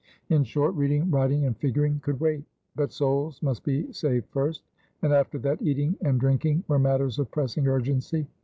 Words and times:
In 0.29 0.43
short, 0.43 0.73
reading, 0.73 1.11
writing, 1.11 1.45
and 1.45 1.55
figuring 1.55 1.99
could 1.99 2.19
wait; 2.19 2.43
but 2.75 2.91
souls 2.91 3.39
must 3.43 3.63
be 3.63 3.93
saved 3.93 4.25
first; 4.31 4.63
and 5.03 5.13
after 5.13 5.37
that 5.37 5.61
eating 5.61 5.95
and 6.01 6.19
drinking 6.19 6.63
were 6.67 6.79
matters 6.79 7.19
of 7.19 7.29
pressing 7.29 7.67
urgency. 7.67 8.25